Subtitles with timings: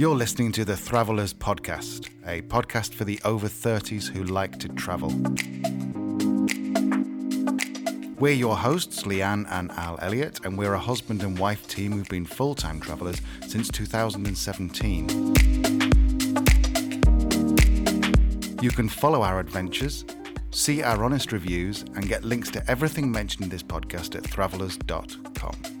[0.00, 4.68] You're listening to the Thravellers Podcast, a podcast for the over 30s who like to
[4.70, 5.10] travel.
[8.18, 12.08] We're your hosts, Leanne and Al Elliott, and we're a husband and wife team who've
[12.08, 15.06] been full time travellers since 2017.
[18.62, 20.06] You can follow our adventures,
[20.50, 25.79] see our honest reviews, and get links to everything mentioned in this podcast at thravellers.com.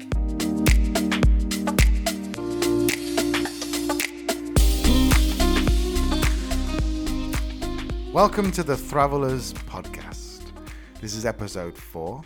[8.12, 10.42] Welcome to the Thravellers Podcast.
[11.00, 12.22] This is episode four.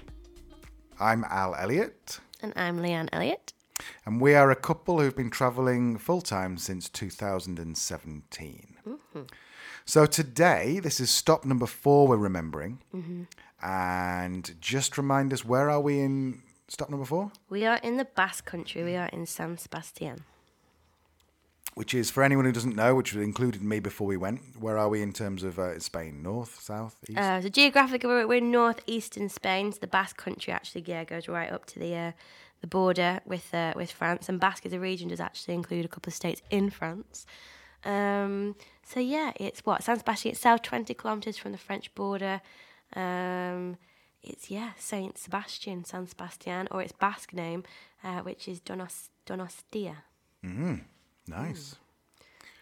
[0.98, 3.52] I'm Al Elliott, And I'm Leanne Elliott.
[4.06, 8.76] and we are a couple who've been traveling full time since 2017.
[8.88, 9.20] Mm-hmm.
[9.84, 12.80] So today, this is stop number four we're remembering.
[12.94, 13.22] Mm-hmm.
[13.62, 17.30] And just remind us, where are we in stop number four?
[17.50, 18.84] We are in the Basque Country.
[18.84, 20.24] We are in San Sebastian.
[21.75, 24.89] Which is, for anyone who doesn't know, which included me before we went, where are
[24.89, 26.22] we in terms of uh, Spain?
[26.22, 27.19] North, south, east?
[27.19, 29.72] Uh, so geographically, we're, we're in northeastern Spain.
[29.72, 32.12] So the Basque Country actually yeah goes right up to the uh,
[32.61, 34.28] the border with uh, with France.
[34.28, 37.27] And Basque as a region does actually include a couple of states in France.
[37.84, 38.55] Um,
[38.86, 42.41] so yeah, it's what San Sebastian itself, twenty kilometers from the French border.
[42.94, 43.78] Um,
[44.22, 47.64] it's yeah Saint Sebastian, San Sebastian, or its Basque name,
[48.05, 49.97] uh, which is Donos Donostia.
[51.27, 51.77] Nice.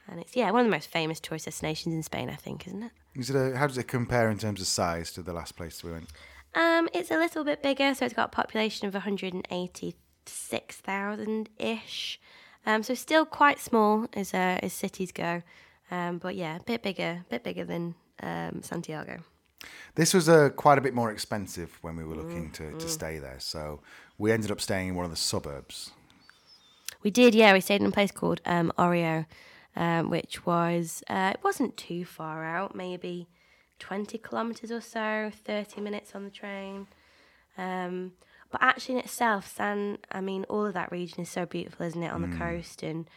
[0.08, 2.82] And it's yeah one of the most famous tourist destinations in Spain, I think, isn't
[2.82, 2.90] it?
[3.14, 5.82] Is it a, how does it compare in terms of size to the last place
[5.84, 6.08] we went?
[6.54, 12.20] Um, it's a little bit bigger, so it's got a population of 186,000 ish.
[12.64, 15.42] Um, so still quite small as uh, as cities go,
[15.90, 19.18] um, but yeah, a bit bigger, a bit bigger than um, Santiago.
[19.94, 23.18] This was uh, quite a bit more expensive when we were looking to, to stay
[23.18, 23.38] there.
[23.38, 23.80] So
[24.18, 25.92] we ended up staying in one of the suburbs.
[27.02, 27.52] We did, yeah.
[27.52, 29.26] We stayed in a place called um, Orio,
[29.74, 33.28] um, which was uh, it wasn't too far out, maybe
[33.78, 36.86] twenty kilometers or so, thirty minutes on the train.
[37.58, 38.12] Um,
[38.50, 42.02] but actually, in itself, San, I mean, all of that region is so beautiful, isn't
[42.02, 42.82] it, on the coast?
[42.82, 43.08] And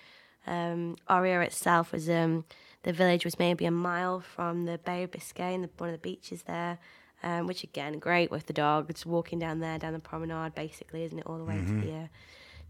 [0.47, 2.45] um, Orio itself was um,
[2.83, 5.93] the village was maybe a mile from the Bay of Biscay and the, one of
[5.93, 6.79] the beaches there.
[7.23, 8.89] Um, which again, great with the dog.
[8.89, 11.93] It's walking down there, down the promenade, basically, isn't it, all the way to the
[11.93, 12.07] uh,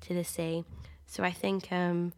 [0.02, 0.64] to the sea.
[1.08, 2.14] So I think, um,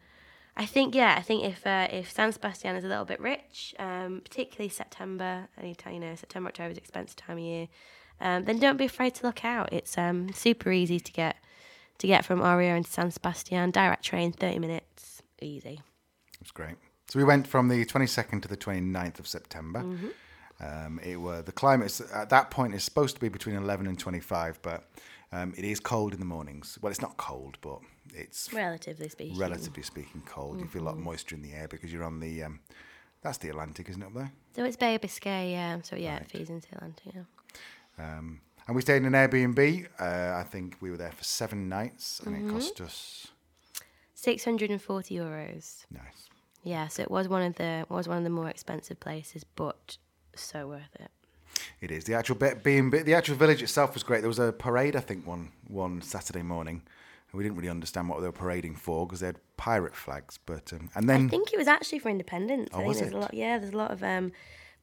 [0.55, 3.75] I think, yeah, I think if uh, if San Sebastian is a little bit rich,
[3.79, 7.67] um, particularly September, anytime you know September October is expensive time of year,
[8.19, 9.71] um, then don't be afraid to look out.
[9.71, 11.37] It's um, super easy to get
[11.99, 13.71] to get from Orio into San Sebastian.
[13.71, 15.81] Direct train, thirty minutes, easy.
[16.33, 16.75] It was great.
[17.09, 19.79] So we went from the 22nd to the 29th of September.
[20.59, 23.87] Um, it were the climate is, at that point is supposed to be between 11
[23.87, 24.89] and 25, but
[25.31, 26.77] um, it is cold in the mornings.
[26.81, 27.79] Well, it's not cold, but
[28.13, 29.37] it's Relatively speaking.
[29.37, 30.59] relatively speaking cold.
[30.59, 32.59] You feel a lot of moisture in the air because you're on the um,
[33.21, 34.31] that's the Atlantic, isn't it up there?
[34.55, 35.81] So it's Bay of Biscay, yeah.
[35.81, 37.13] So yeah, it feeds into Atlantic.
[37.15, 37.21] Yeah.
[38.17, 39.87] Um, and we stayed in an Airbnb.
[39.99, 43.27] Uh, I think we were there for seven nights, and it cost us
[44.13, 45.85] Six hundred and forty euros.
[45.91, 46.29] nice.
[46.63, 49.97] Yeah, so it was one of the was one of the more expensive places, but
[50.35, 51.11] so worth it.
[51.81, 54.19] It is the actual bit being the actual village itself was great.
[54.21, 56.81] There was a parade, I think, one one Saturday morning.
[57.33, 60.39] We didn't really understand what they were parading for because they had pirate flags.
[60.45, 62.69] But um, and then I think it was actually for independence.
[62.71, 63.15] I think Oh, was there's it?
[63.15, 63.33] a lot.
[63.33, 64.31] Yeah, there's a lot of um,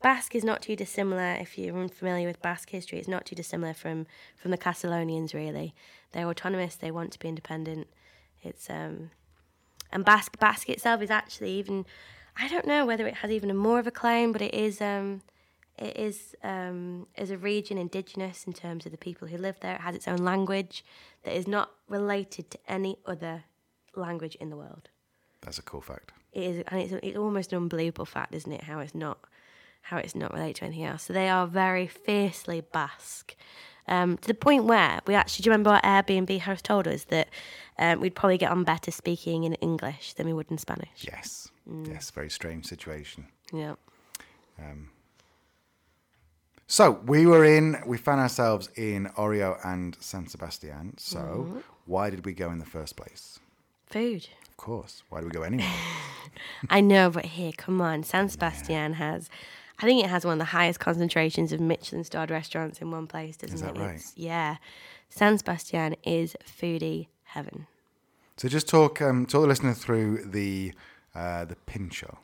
[0.02, 1.36] Basque is not too dissimilar.
[1.40, 4.06] If you're unfamiliar with Basque history, it's not too dissimilar from
[4.36, 5.32] from the Catalonians.
[5.34, 5.74] Really,
[6.12, 6.76] they're autonomous.
[6.76, 7.86] They want to be independent.
[8.42, 9.10] It's um,
[9.90, 11.86] and Basque Basque itself is actually even.
[12.36, 14.80] I don't know whether it has even a more of a claim, but it is
[14.80, 15.22] um,
[15.78, 19.74] it is um, as a region indigenous in terms of the people who live there.
[19.74, 20.84] It has its own language
[21.24, 23.44] that is not related to any other
[23.96, 24.88] language in the world
[25.44, 26.12] that's a cool fact.
[26.32, 28.64] it is, and it's, it's almost an unbelievable fact, isn't it?
[28.64, 29.18] How it's not,
[29.82, 31.04] how it's not related to anything else.
[31.04, 33.36] So they are very fiercely Basque,
[33.86, 35.42] um, to the point where we actually.
[35.44, 37.28] Do you remember our Airbnb host told us that
[37.78, 40.88] um, we'd probably get on better speaking in English than we would in Spanish?
[41.00, 41.48] Yes,
[41.86, 43.26] yes, very strange situation.
[43.52, 43.74] Yeah.
[46.66, 47.76] So we were in.
[47.86, 50.96] We found ourselves in Orio and San Sebastian.
[50.98, 53.38] So why did we go in the first place?
[53.86, 54.28] Food.
[54.48, 55.02] Of course.
[55.10, 55.70] Why did we go anywhere?
[56.70, 58.02] I know, but here, come on.
[58.02, 59.28] San Sebastian has,
[59.78, 63.06] I think it has one of the highest concentrations of Michelin starred restaurants in one
[63.06, 63.78] place, doesn't that it?
[63.80, 63.88] right?
[63.96, 64.56] It's- yeah.
[65.10, 67.66] San Sebastian is foodie heaven.
[68.36, 70.72] so just talk um, talk the listener through the
[71.14, 72.18] uh, the pincho.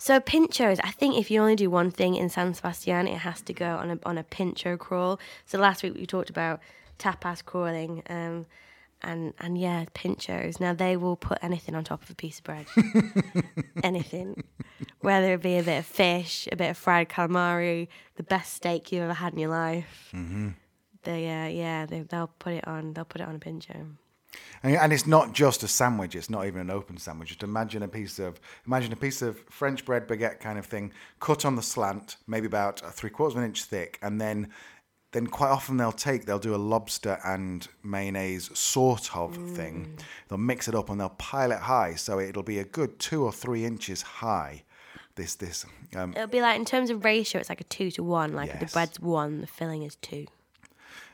[0.00, 3.42] So pinchos, I think if you only do one thing in San Sebastian, it has
[3.42, 5.20] to go on a on a pincho crawl.
[5.44, 6.60] So last week we talked about
[6.98, 8.46] tapas crawling, um,
[9.02, 10.58] and and yeah, pinchos.
[10.58, 12.64] Now they will put anything on top of a piece of bread,
[13.84, 14.42] anything,
[15.00, 18.90] whether it be a bit of fish, a bit of fried calamari, the best steak
[18.90, 20.08] you've ever had in your life.
[20.14, 20.48] Mm-hmm.
[21.02, 22.94] They uh, yeah, they, they'll put it on.
[22.94, 23.84] They'll put it on a pincho.
[24.62, 26.14] And, and it's not just a sandwich.
[26.14, 27.28] It's not even an open sandwich.
[27.28, 30.92] Just imagine a piece of imagine a piece of French bread baguette kind of thing,
[31.18, 34.48] cut on the slant, maybe about three quarters of an inch thick, and then
[35.12, 39.96] then quite often they'll take they'll do a lobster and mayonnaise sort of thing.
[40.28, 43.24] They'll mix it up and they'll pile it high, so it'll be a good two
[43.24, 44.62] or three inches high.
[45.16, 45.66] This this
[45.96, 48.34] um, It'll be like in terms of ratio, it's like a two to one.
[48.34, 50.26] Like the bread's one, the filling is two.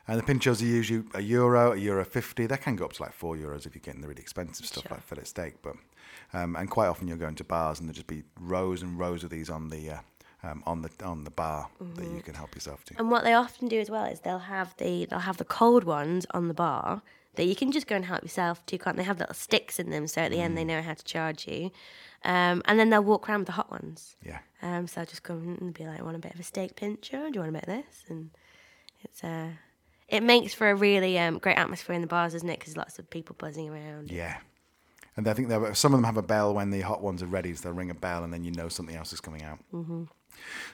[0.09, 2.47] And the pinchos are usually a euro, a euro fifty.
[2.47, 4.85] They can go up to like four euros if you're getting the really expensive stuff
[4.85, 4.93] Sure.
[4.93, 5.55] like fillet steak.
[5.63, 5.75] But
[6.33, 9.25] um, and quite often you'll go into bars and there'll just be rows and rows
[9.25, 9.99] of these on the uh,
[10.45, 12.17] um, on the on the bar that Mm-hmm.
[12.17, 12.95] you can help yourself to.
[12.99, 15.83] And what they often do as well is they'll have the they'll have the cold
[15.85, 17.03] ones on the bar
[17.35, 18.79] that you can just go and help yourself to.
[18.79, 21.05] Can't they have little sticks in them so at the end they know how to
[21.05, 21.71] charge you.
[22.25, 24.17] Um, and then they'll walk around with the hot ones.
[24.25, 26.43] Yeah, Um, so I'll just come and be like, I want a bit of a
[26.43, 27.19] steak pincher?
[27.29, 28.05] Do you want a bit of this?
[28.09, 28.31] And
[29.05, 29.49] it's uh,
[30.09, 32.59] it makes for a really um, great atmosphere in the bars, doesn't it?
[32.59, 34.11] Because lots of people buzzing around.
[34.11, 34.37] yeah.
[35.17, 37.27] And I think there- some of them have a bell when the hot ones are
[37.27, 39.59] ready, so they'll ring a bell and then you know something else is coming out.
[39.73, 40.05] Mm-hmm.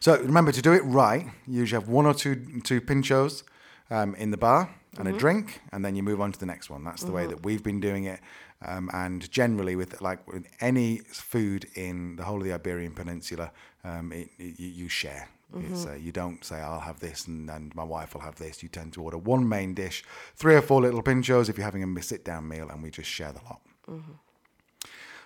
[0.01, 1.27] So remember to do it right.
[1.47, 3.45] You usually have one or two two pinchos
[3.91, 6.69] um, in the bar and a drink, and then you move on to the next
[6.71, 6.83] one.
[6.85, 8.21] That's the way that we've been doing it.
[8.65, 13.53] Um, and generally, with like with any food in the whole of the Iberian Peninsula,
[13.85, 15.29] um, it, it, you share.
[15.61, 18.63] It's, uh, you don't say I'll have this and, and my wife will have this.
[18.63, 20.05] You tend to order one main dish,
[20.35, 23.33] three or four little pinchos if you're having a sit-down meal, and we just share
[23.33, 23.61] the lot.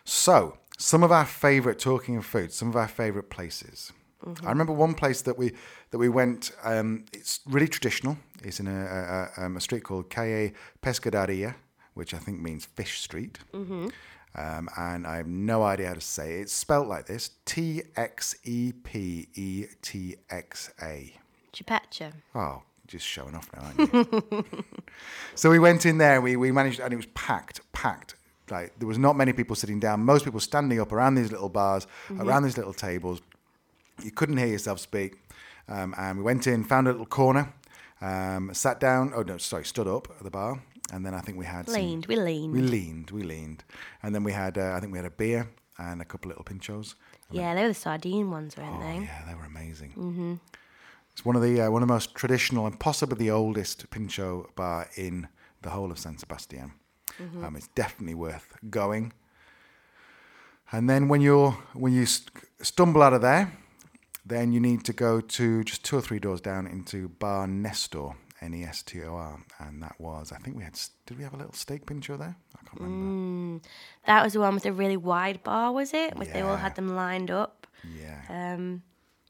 [0.05, 3.93] So, some of our favourite talking of food, some of our favourite places.
[4.45, 5.53] I remember one place that we
[5.91, 6.51] that we went.
[6.65, 8.19] Um, it's really traditional.
[8.43, 10.53] It's in a, a, um, a street called Calle
[10.83, 11.55] Pescaderia,
[11.97, 13.39] which I think means fish street.
[13.55, 16.43] Um, and I have no idea how to say it.
[16.43, 21.15] It's spelt like this: T X E P E T X A.
[21.55, 22.13] Chipacha.
[22.35, 24.45] Oh, just showing off now, aren't you?
[25.35, 26.21] so we went in there.
[26.21, 28.15] We we managed, and it was packed, packed.
[28.51, 30.01] Like there was not many people sitting down.
[30.01, 31.87] Most people standing up around these little bars,
[32.21, 33.23] around these little tables.
[34.03, 35.19] You couldn't hear yourself speak.
[35.69, 37.53] Um, and we went in, found a little corner,
[38.01, 39.13] um, sat down.
[39.15, 41.75] Oh no, sorry, stood up at the bar, and then I think we had some-
[41.75, 42.07] Leaned.
[42.07, 42.53] We leaned.
[42.55, 43.65] we leaned, we leaned,
[44.03, 44.57] and then we had.
[44.59, 45.49] Uh, I think we had a beer
[45.79, 46.95] and a couple little pinchos.
[47.31, 49.05] yeah, they were the sardine ones, weren't Oh they?
[49.05, 49.91] yeah, they were amazing.
[49.91, 50.35] Mm-hmm.
[51.13, 54.51] It's one of the uh, one of the most traditional and possibly the oldest pincho
[54.55, 55.29] bar in
[55.63, 56.73] the whole of San Sebastian.
[57.43, 59.13] Um, it's definitely worth going.
[60.73, 62.31] And then when you're when you st-
[62.61, 63.53] stumble out of there,
[64.25, 68.11] then you need to go to just two or three doors down into Bar Nestor,
[68.47, 71.25] N E S T O R, and that was I think we had did we
[71.25, 72.37] have a little steak pincho there?
[72.55, 73.67] I can't remember.
[74.07, 76.17] That was the one with the really wide bar, was it?
[76.17, 77.67] Where they all had them lined up.
[77.85, 78.21] Yeah.
[78.55, 78.83] Um,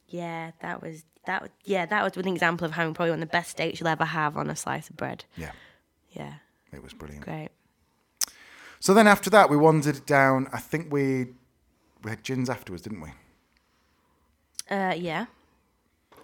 [0.08, 1.50] yeah, that was that.
[1.64, 4.04] Yeah, that was an example of having probably one of the best steaks you'll ever
[4.04, 5.24] have on a slice of bread.
[5.36, 5.52] yeah,
[6.12, 6.34] Yeah,
[6.72, 7.24] it was brilliant.
[7.24, 7.48] great.
[8.78, 10.48] So then after that, we wandered down.
[10.52, 11.28] I think we
[12.04, 13.10] we had gins afterwards, didn't we?
[14.70, 15.26] Uh, yeah,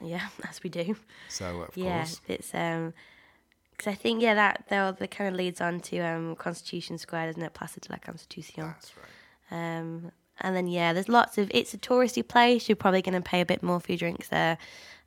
[0.02, 0.96] yeah, as we do.
[1.28, 2.92] So of yeah, course, it's um,
[3.70, 7.26] because I think yeah that that, that kind of leads on to um Constitution Square,
[7.26, 7.54] doesn't it?
[7.54, 8.64] Plaza de la Constitution.
[8.64, 9.78] that's right.
[9.78, 11.50] Um, and then yeah, there's lots of.
[11.54, 12.68] It's a touristy place.
[12.68, 14.58] You're probably going to pay a bit more for your drinks there,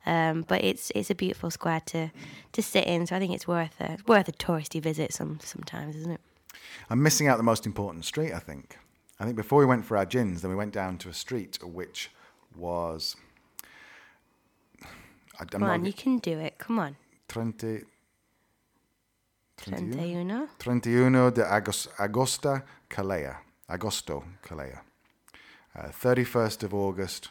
[0.06, 2.10] um, but it's it's a beautiful square to
[2.52, 3.06] to sit in.
[3.06, 6.20] So I think it's worth a worth a touristy visit some sometimes, isn't it?
[6.88, 8.32] I'm missing out the most important street.
[8.32, 8.78] I think.
[9.18, 11.58] I think before we went for our gins, then we went down to a street
[11.62, 12.10] which
[12.54, 13.16] was.
[15.38, 16.58] I, I'm Come on, you can do it.
[16.58, 16.96] Come on.
[17.28, 17.84] Trente
[20.20, 20.48] uno.
[20.58, 23.38] 31 de Agos- Agosta Calea.
[23.68, 24.80] Agosto Calea.
[25.74, 27.30] Uh, 31st of August.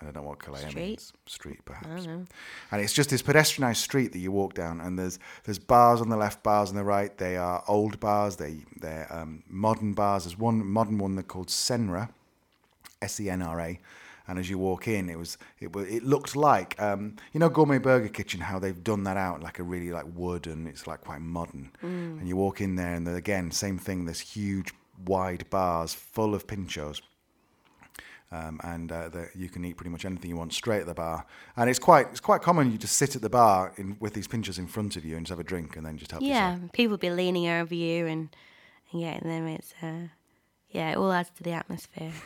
[0.00, 0.76] I don't know what Calea Street?
[0.76, 1.12] means.
[1.26, 2.06] Street, perhaps.
[2.06, 6.08] And it's just this pedestrianised street that you walk down, and there's there's bars on
[6.08, 7.16] the left, bars on the right.
[7.16, 8.36] They are old bars.
[8.36, 10.24] They they're um, modern bars.
[10.24, 12.08] There's one modern one that called Senra,
[13.00, 13.80] S E N R A.
[14.26, 17.50] And as you walk in, it was it was it looked like um, you know
[17.50, 20.86] Gourmet Burger Kitchen how they've done that out like a really like wood and it's
[20.86, 21.70] like quite modern.
[21.82, 24.06] And you walk in there and again same thing.
[24.06, 24.72] There's huge
[25.06, 27.02] wide bars full of pinchos,
[28.32, 30.94] um, and uh, the, you can eat pretty much anything you want straight at the
[30.94, 31.26] bar.
[31.56, 34.26] And it's quite it's quite common you just sit at the bar in, with these
[34.26, 36.54] pinchos in front of you and just have a drink and then just help Yeah,
[36.54, 36.72] yourself.
[36.72, 38.34] people be leaning over you and
[38.92, 39.46] and getting them.
[39.48, 40.08] It's uh,
[40.70, 42.12] yeah, it all adds to the atmosphere.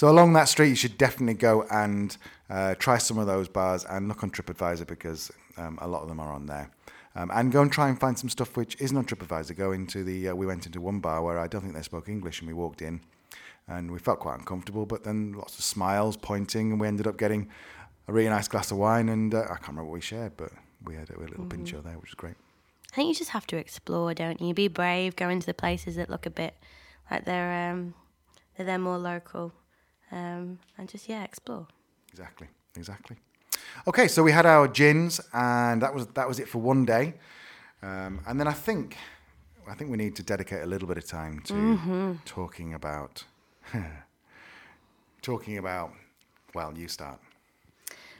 [0.00, 2.16] So along that street, you should definitely go and
[2.48, 6.08] uh, try some of those bars and look on TripAdvisor because um, a lot of
[6.08, 6.70] them are on there.
[7.14, 9.54] Um, and go and try and find some stuff which isn't on TripAdvisor.
[9.58, 10.30] Go into the.
[10.30, 12.54] Uh, we went into one bar where I don't think they spoke English, and we
[12.54, 13.02] walked in,
[13.68, 14.86] and we felt quite uncomfortable.
[14.86, 17.50] But then lots of smiles, pointing, and we ended up getting
[18.08, 19.10] a really nice glass of wine.
[19.10, 20.50] And uh, I can't remember what we shared, but
[20.82, 21.58] we had a, we had a little Mm-hmm.
[21.58, 22.36] pincho there, which was great.
[22.90, 24.54] I think you just have to explore, don't you?
[24.54, 26.54] Be brave, go into the places that look a bit
[27.10, 27.92] like they're um,
[28.56, 29.52] that they're more local,
[30.12, 31.66] um, and just yeah, explore.
[32.10, 33.16] Exactly, exactly.
[33.86, 37.14] Okay, so we had our gins, and that was that was it for one day.
[37.82, 38.96] Um, and then I think
[39.68, 43.24] I think we need to dedicate a little bit of time to talking about
[45.22, 45.92] talking about.
[46.54, 47.20] Well, you start.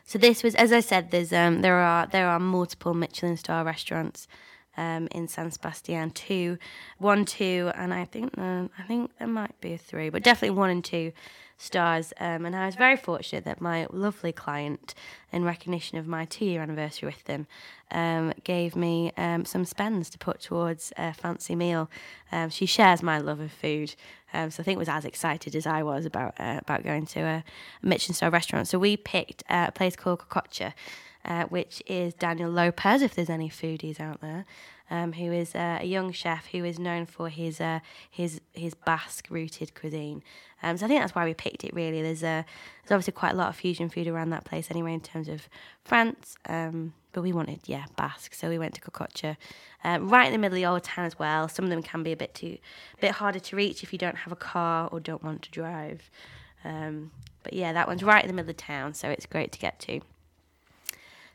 [0.05, 3.65] So this was, as I said, there's um, there are there are multiple Michelin star
[3.65, 4.29] restaurants
[4.77, 6.11] um, in San Sebastian.
[6.11, 6.59] Two,
[6.99, 10.57] one, two, and I think uh, I think there might be a three, but definitely
[10.57, 11.13] one and two
[11.61, 12.13] stars.
[12.19, 14.95] Um, and I was very fortunate that my lovely client,
[15.31, 17.47] in recognition of my two-year anniversary with them,
[17.91, 21.91] um, gave me um, some spends to put towards a fancy meal.
[22.33, 23.95] Um, she shares my love of food,
[24.33, 27.21] um, so I think was as excited as I was about uh, about going to
[27.21, 27.45] a
[27.83, 28.69] Michelin star restaurant.
[28.69, 30.73] So we picked uh, a place called Kokotxa,
[31.25, 34.47] uh, which is Daniel Lopez, if there's any foodies out there,
[34.91, 37.81] um, who is uh, a young chef who is known for his uh,
[38.11, 40.23] his his Basque rooted cuisine.
[40.63, 41.73] Um, so I think that's why we picked it.
[41.75, 42.43] Really, there's uh,
[42.83, 45.49] there's obviously quite a lot of fusion food around that place anyway in terms of
[45.85, 46.37] France.
[46.47, 49.37] Um, but we wanted, yeah, Basque, so we went to Kokotxa,
[49.83, 51.49] um, right in the middle of the old town as well.
[51.49, 52.59] Some of them can be a bit too,
[52.97, 55.51] a bit harder to reach if you don't have a car or don't want to
[55.51, 56.09] drive.
[56.65, 57.11] Um,
[57.43, 59.81] but yeah, that one's right in the middle of town, so it's great to get
[59.81, 60.01] to.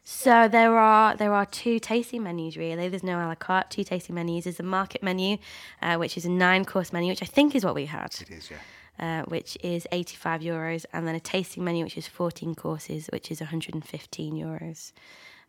[0.08, 2.90] So there are there are two tasting menus really.
[2.90, 3.72] There's no a la carte.
[3.72, 4.44] Two tasting menus.
[4.44, 5.40] There's a market menu,
[5.82, 8.30] uh, which is a nine course menu, which I think is what we had, It
[8.30, 9.22] is, yeah.
[9.24, 13.32] uh, which is 85 euros, and then a tasting menu, which is 14 courses, which
[13.32, 14.92] is 115 euros.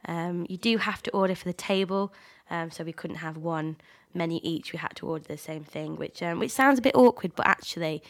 [0.06, 2.14] Um, you do have to order for the table,
[2.48, 3.76] um, so we couldn't have one
[4.14, 4.72] menu each.
[4.72, 7.46] We had to order the same thing, which um, which sounds a bit awkward, but
[7.46, 8.02] actually,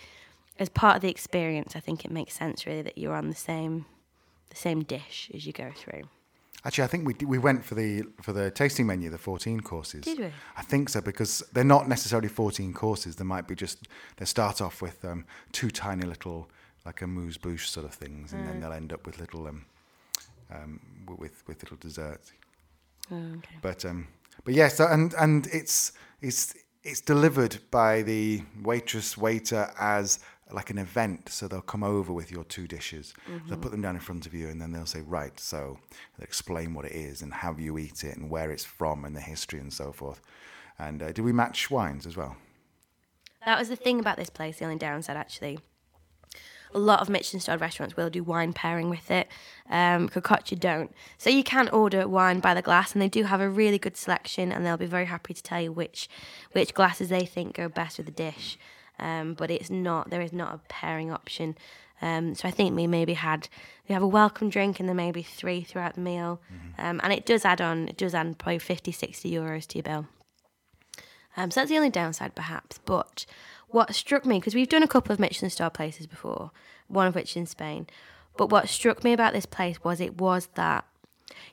[0.60, 3.34] as part of the experience, I think it makes sense really that you're on the
[3.34, 3.86] same
[4.50, 6.04] the same dish as you go through.
[6.64, 10.02] Actually, I think we we went for the for the tasting menu, the fourteen courses.
[10.04, 10.30] Did we?
[10.56, 13.16] I think so because they're not necessarily fourteen courses.
[13.16, 13.86] They might be just
[14.16, 16.48] they start off with um, two tiny little
[16.84, 18.46] like amuse bouche sort of things, and Mm.
[18.46, 19.64] then they'll end up with little um,
[20.50, 20.80] um
[21.18, 22.32] with with little desserts.
[23.10, 23.56] Oh, okay.
[23.62, 24.08] But um,
[24.44, 30.18] but yes, so, and and it's it's it's delivered by the waitress waiter as
[30.52, 31.28] like an event.
[31.28, 33.14] So they'll come over with your two dishes.
[33.48, 35.38] They'll put them down in front of you, and then they'll say, right.
[35.40, 35.78] So
[36.16, 39.14] they'll explain what it is and how you eat it and where it's from and
[39.16, 40.20] the history and so forth.
[40.78, 42.36] And uh, do we match wines as well?
[43.44, 45.60] That was the thing about this place, the only downside actually.
[46.74, 49.28] A lot of Michelin starred restaurants will do wine pairing with it.
[49.70, 50.92] Um, Kokotxa don't.
[51.16, 53.96] So you can order wine by the glass, and they do have a really good
[53.96, 56.08] selection, and they'll be very happy to tell you which
[56.52, 58.58] which glasses they think go best with the dish.
[58.98, 61.56] Um, but it's not there is not a pairing option.
[62.02, 63.48] Um, so I think we maybe had
[63.88, 66.40] we have a welcome drink and then maybe three throughout the meal,
[66.78, 69.82] um, and it does add on it does add probably 50, 60 euros to your
[69.82, 70.06] bill.
[71.36, 72.78] Um, so that's the only downside, perhaps.
[72.84, 73.26] But
[73.68, 76.50] what struck me, because we've done a couple of Michelin star places before,
[76.88, 77.86] one of which in Spain.
[78.36, 80.84] But what struck me about this place was it was that,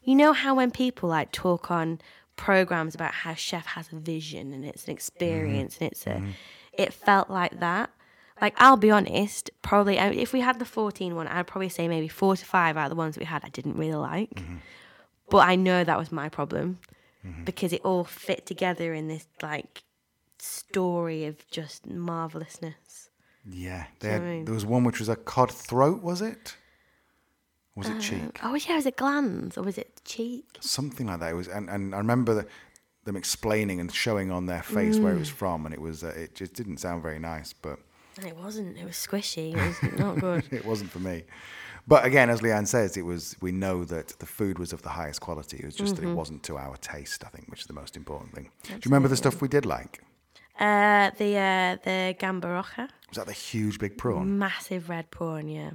[0.03, 1.99] you know, how when people like talk on
[2.35, 6.23] programs about how chef has a vision and it's an experience and it's a,
[6.77, 7.89] it felt like that.
[8.41, 12.07] Like I'll be honest, probably if we had the 14 one, I'd probably say maybe
[12.07, 14.31] four to five out of the ones we had I didn't really like.
[14.31, 14.57] Mm-hmm.
[15.29, 16.79] But I know that was my problem
[17.25, 17.43] mm-hmm.
[17.43, 19.83] because it all fit together in this like
[20.39, 23.09] story of just marvelousness.
[23.49, 24.45] Yeah, they Do you know had, I mean?
[24.45, 26.55] there was one which was a cod throat, was it?
[27.75, 28.39] Was it uh, cheek?
[28.43, 30.57] Oh yeah, was it glands or was it cheek?
[30.59, 31.31] something like that.
[31.31, 32.47] It was, and, and I remember the,
[33.05, 35.19] them explaining and showing on their face where it Mm.
[35.19, 37.79] was from, and it was uh, it just didn't sound very nice, but
[38.25, 38.77] it wasn't.
[38.77, 39.53] It was squishy.
[39.55, 40.43] It was not good.
[40.51, 41.23] it wasn't for me.
[41.85, 43.35] But again, as Leanne says, it was.
[43.41, 45.57] We know that the food was of the highest quality.
[45.57, 46.05] It was just Mm-hmm.
[46.05, 47.23] that it wasn't to our taste.
[47.25, 48.49] I think, which is the most important thing.
[48.63, 50.01] Do you remember the stuff we did like?
[50.59, 54.37] Uh, the uh, the gamba roja, Was that the huge big prawn?
[54.37, 55.47] massive red prawn.
[55.49, 55.71] Yeah.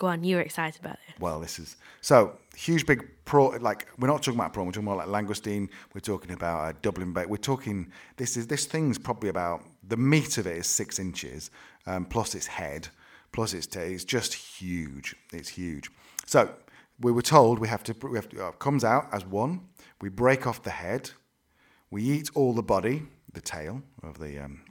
[0.00, 1.20] Go on, you were excited about it.
[1.20, 3.60] Well, this is so huge big prawn.
[3.60, 4.64] Like we're not talking about prawn.
[4.64, 5.68] We're talking more like langoustine.
[5.92, 7.28] We're talking about uh, Dublin bake.
[7.28, 7.92] We're talking.
[8.16, 11.50] This is this thing's probably about the meat of it is six inches,
[11.86, 12.88] um, plus its head,
[13.32, 13.92] plus its tail.
[13.92, 15.14] It's just huge.
[15.34, 15.90] It's huge.
[16.24, 16.48] So
[16.98, 17.94] we were told we have to.
[18.08, 18.46] We have to.
[18.46, 19.68] Uh, comes out as one.
[20.00, 21.10] We break off the head.
[21.90, 23.02] We eat all the body,
[23.34, 24.62] the tail of the um,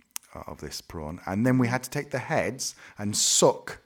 [0.48, 3.80] of this prawn, and then we had to take the heads and suck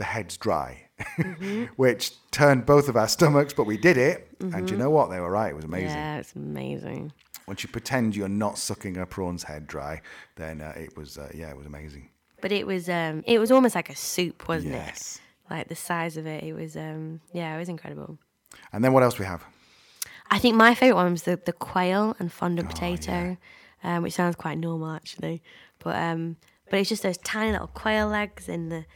[0.00, 0.88] the heads dry,
[1.76, 4.28] which turned both of our stomachs, but we did it.
[4.40, 5.10] And you know what?
[5.10, 5.50] They were right.
[5.50, 5.90] It was amazing.
[5.90, 7.12] Yeah, it's amazing.
[7.46, 10.00] Once you pretend you're not sucking a prawn's head dry,
[10.36, 12.08] then uh, it was, uh, yeah, it was amazing.
[12.40, 14.78] But it was um it was almost like a soup, wasn't it?
[14.78, 15.20] Yes.
[15.20, 15.52] it?
[15.52, 18.16] Like the size of it, it was um yeah, it was incredible.
[18.72, 19.44] And then what else we have?
[20.30, 23.36] I think my favourite one was the, the quail and fondant potato,
[23.84, 25.42] um, which sounds quite normal actually.
[25.80, 26.36] But um,
[26.70, 28.86] but it's just those tiny little quail legs in the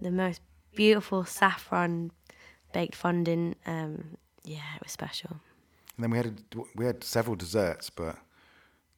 [0.00, 0.40] the most
[0.74, 2.10] beautiful saffron
[2.72, 3.56] baked fondant.
[3.66, 5.40] Um, yeah, it was special.
[5.96, 8.16] And then we had a, we had several desserts, but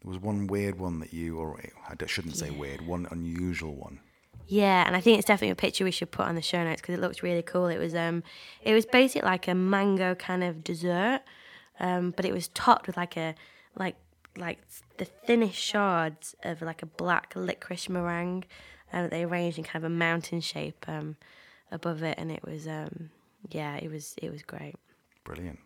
[0.03, 4.01] there was one weird one that you, or I shouldn't say weird, one unusual one.
[4.49, 6.81] Yeah, and I think it's definitely a picture we should put on the show notes
[6.81, 7.67] because it looks really cool.
[7.67, 8.23] It was um,
[8.63, 11.23] it was basically like a mango kind of dessert,
[11.81, 13.35] um, but it was topped with like a
[13.77, 13.97] like
[14.37, 14.61] like
[14.99, 18.45] the thinnest shards of like a black licorice meringue,
[18.93, 21.17] uh, that they arranged in kind of a mountain shape um,
[21.71, 23.11] above it, and it was um,
[23.51, 24.75] yeah, it was it was great.
[25.25, 25.59] Brilliant.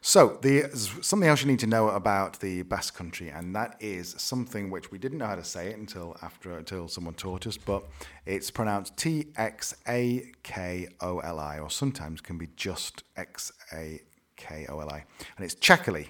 [0.00, 3.76] So, the, there's something else you need to know about the Basque Country, and that
[3.80, 7.46] is something which we didn't know how to say it until after until someone taught
[7.48, 7.84] us, but
[8.24, 13.52] it's pronounced T X A K O L I, or sometimes can be just X
[13.72, 14.00] A
[14.36, 15.04] K O L I,
[15.36, 16.08] and it's Txakoli.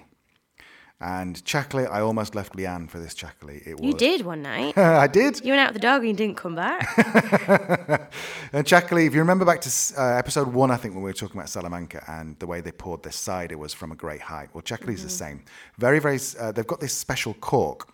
[1.01, 3.65] And Txakoli, I almost left Leanne for this Txakoli.
[3.65, 4.77] It was You did one night.
[4.77, 5.39] I did.
[5.45, 8.09] You went out with the dog and you didn't come back.
[8.51, 11.13] And Txakoli, if you remember back to uh, episode one, I think when we were
[11.13, 14.49] talking about Salamanca and the way they poured this cider was from a great height.
[14.53, 15.43] Well, Txakoli is the same.
[15.77, 16.19] Very, very.
[16.39, 17.93] Uh, they've got this special cork.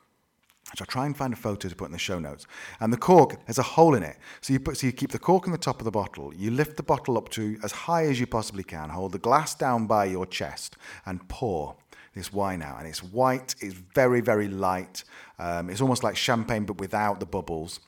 [0.72, 2.48] Which I'll try and find a photo to put in the show notes.
[2.80, 4.18] And the cork has a hole in it.
[4.42, 6.34] So you put, so you keep the cork in the top of the bottle.
[6.34, 8.90] You lift the bottle up to as high as you possibly can.
[8.90, 11.76] Hold the glass down by your chest and pour
[12.16, 12.80] this wine out.
[12.80, 13.56] And it's white.
[13.60, 15.04] It's very, very light.
[15.38, 17.80] Um, it's almost like champagne, but without the bubbles.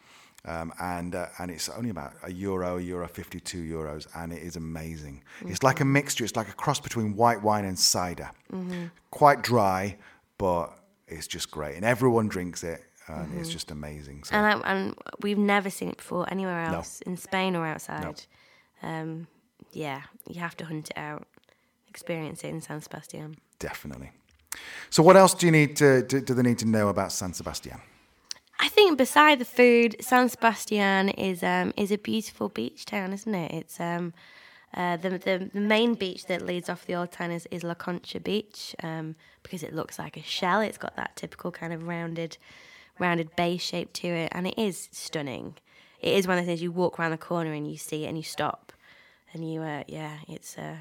[0.45, 4.31] Um, and uh, and it's only about a euro, a euro fifty two euros, and
[4.31, 5.23] it is amazing.
[5.41, 6.23] It's like a mixture.
[6.23, 8.29] It's like a cross between white wine and cider.
[9.11, 9.97] Quite dry,
[10.37, 10.67] but
[11.07, 14.23] it's just great, and everyone drinks it, and it's just amazing.
[14.23, 18.23] So, And, I, and we've never seen it before anywhere else in Spain or outside.
[18.83, 19.27] Um,
[19.73, 21.27] yeah, you have to hunt it out,
[21.97, 23.29] experience it in San Sebastian.
[23.59, 24.11] definitely.
[24.89, 27.33] So, what else do you need to do, do they need to know about San
[27.33, 27.79] Sebastian?
[28.59, 33.35] I think beside the food, San Sebastian is um, is a beautiful beach town, isn't
[33.35, 33.51] it?
[33.59, 34.13] It's um,
[34.73, 37.75] uh, the, the the main beach that leads off the old town is, is La
[37.75, 40.61] Concha Beach um, because it looks like a shell.
[40.61, 42.37] It's got that typical kind of rounded
[42.99, 45.55] rounded bay shape to it, and it is stunning.
[46.01, 48.07] It is one of the things you walk around the corner and you see it
[48.07, 48.71] and you stop,
[49.33, 50.77] and you uh, yeah, it's uh,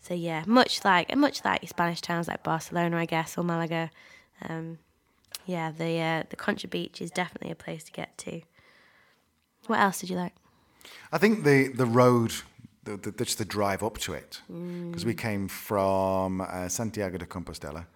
[0.00, 3.90] so yeah, much like much like Spanish towns like Barcelona, I guess, or Malaga.
[4.48, 4.78] Um,
[5.46, 8.40] yeah, the uh, the Concha Beach is definitely a place to get to.
[9.66, 10.34] What else did you like?
[11.12, 12.32] I think the the road,
[12.84, 17.26] the, the, just the drive up to it, because we came from uh, Santiago de
[17.26, 17.86] Compostela,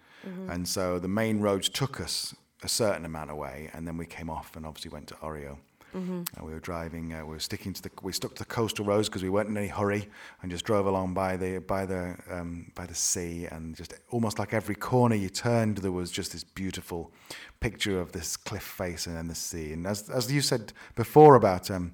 [0.48, 4.28] and so the main roads took us a certain amount away, and then we came
[4.30, 5.56] off and obviously went to Orio.
[5.94, 7.14] And we were driving.
[7.14, 7.90] Uh, we were sticking to the.
[8.02, 10.08] We stuck to the coastal roads because we weren't in any hurry,
[10.42, 14.38] and just drove along by the by the um, by the sea, and just almost
[14.38, 17.12] like every corner you turned, there was just this beautiful
[17.60, 19.72] picture of this cliff face and then the sea.
[19.72, 21.92] And as as you said before about um,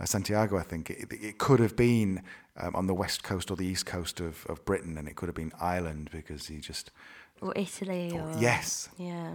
[0.00, 2.22] uh, Santiago, I think it, it could have been
[2.56, 5.28] um, on the west coast or the east coast of, of Britain, and it could
[5.28, 6.90] have been Ireland because he just
[7.42, 8.12] Or Italy?
[8.18, 9.34] Or, yes, Yeah.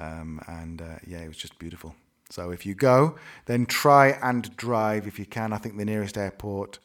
[0.00, 1.94] um, and uh, yeah, it was just beautiful.
[2.30, 5.52] So if you go, then try and drive if you can.
[5.52, 6.80] I think the nearest airport,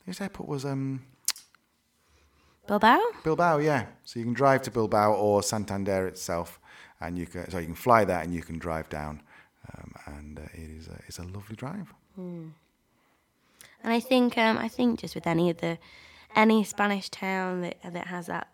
[0.00, 1.02] the nearest airport was um,
[2.66, 3.00] Bilbao?
[3.22, 3.86] Bilbao, yeah.
[4.04, 6.60] So you can drive to Bilbao or Santander itself,
[7.00, 9.20] and you can so you can fly there and you can drive down,
[9.72, 11.92] um, and uh, it is a, it's a lovely drive.
[12.16, 12.54] And
[13.92, 15.78] I think um, I think just with any of the
[16.34, 18.48] any Spanish town that that has that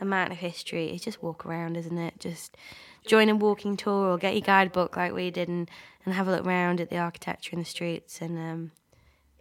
[0.00, 2.14] amount of history, it's just walk around, isn't it?
[2.20, 2.56] Just
[3.06, 5.70] join a walking tour or get your guidebook like we did and,
[6.04, 8.72] and have a look around at the architecture in the streets and um,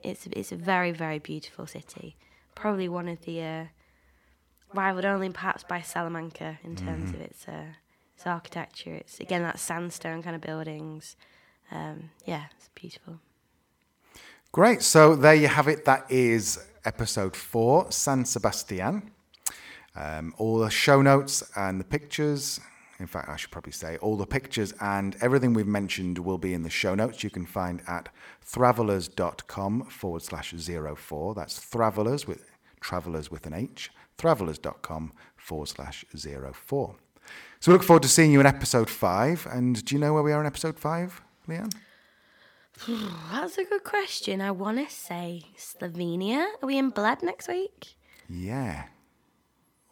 [0.03, 2.15] it's it's a very very beautiful city.
[2.55, 3.65] Probably one of the uh,
[4.73, 7.73] rivaled only perhaps by Salamanca in terms of its uh,
[8.15, 8.93] its architecture.
[8.93, 11.15] It's again that sandstone kind of buildings.
[11.71, 13.19] Um, yeah, it's beautiful.
[14.51, 14.81] Great.
[14.81, 15.85] So there you have it.
[15.85, 19.11] That is episode four, San Sebastian.
[19.95, 22.59] Um, all the show notes and the pictures.
[22.99, 26.53] In fact, I should probably say all the pictures and everything we've mentioned will be
[26.53, 27.23] in the show notes.
[27.23, 28.09] You can find at
[28.43, 31.33] thravellers.com forward slash zero four.
[31.33, 33.89] That's travelers with travelers with an H.
[34.17, 36.97] Thravellers.com forward slash zero four.
[37.61, 39.47] So we look forward to seeing you in episode five.
[39.49, 41.73] And do you know where we are in episode five, Leanne?
[43.31, 44.41] That's a good question.
[44.41, 46.45] I want to say Slovenia.
[46.61, 47.95] Are we in Bled next week?
[48.27, 48.85] Yeah.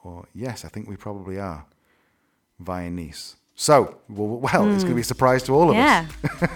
[0.03, 1.65] Or yes, I think we probably are
[2.59, 3.35] via Nice.
[3.55, 5.03] So, well, well it's going to be a hmm.
[5.03, 6.07] surprise to all of Yeah.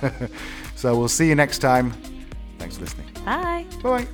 [0.04, 0.30] us.
[0.82, 1.92] So we'll see you next time.
[2.58, 3.08] Thanks for listening.
[3.24, 3.68] Bye.
[3.84, 4.08] Bye.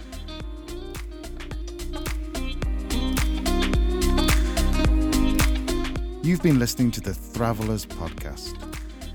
[6.24, 8.62] You've been listening to the Thravellers podcast.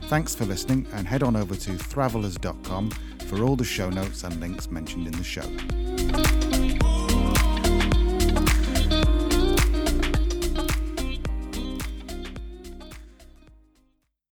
[0.05, 2.91] Thanks for listening and head on over to thravellers.com
[3.27, 6.32] for all the show notes and links mentioned in the show.